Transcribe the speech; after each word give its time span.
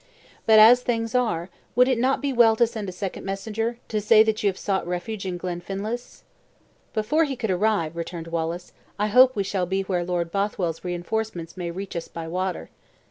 But 0.47 0.57
as 0.57 0.81
things 0.81 1.13
are, 1.13 1.51
would 1.75 1.87
it 1.87 1.99
not 1.99 2.23
be 2.23 2.33
well 2.33 2.55
to 2.55 2.65
send 2.65 2.89
a 2.89 2.91
second 2.91 3.23
messenger, 3.23 3.77
to 3.89 4.01
say 4.01 4.23
that 4.23 4.41
you 4.41 4.49
have 4.49 4.57
sought 4.57 4.87
refuge 4.87 5.27
in 5.27 5.37
Glenfinlass?" 5.37 6.23
"Before 6.91 7.23
he 7.25 7.35
could 7.35 7.51
arrive," 7.51 7.95
returned 7.95 8.25
Wallace, 8.25 8.73
"I 8.97 9.09
hope 9.09 9.35
we 9.35 9.43
shall 9.43 9.67
be 9.67 9.83
where 9.83 10.03
Lord 10.03 10.31
Bothwell's 10.31 10.83
reinforcements 10.83 11.55
may 11.55 11.69
reach 11.69 11.95
us 11.95 12.07
by 12.07 12.27
water. 12.27 12.71